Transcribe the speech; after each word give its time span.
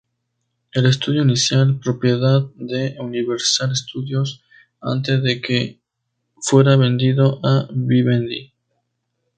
El 0.71 0.87
estudio 0.87 1.21
inicial, 1.21 1.79
propiedad 1.79 2.47
de 2.55 2.95
Universal 2.99 3.75
Studios 3.75 4.41
antes 4.81 5.21
de 5.21 5.39
que 5.41 5.79
fuera 6.39 6.75
vendido 6.75 7.39
a 7.45 7.67
Vivendi. 7.71 8.51